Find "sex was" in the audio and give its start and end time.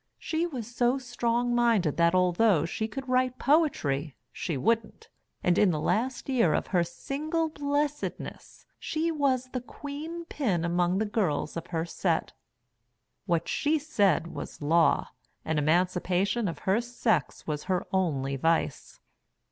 16.81-17.65